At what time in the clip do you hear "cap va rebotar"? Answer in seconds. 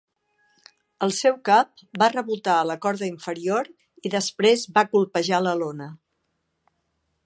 1.49-2.57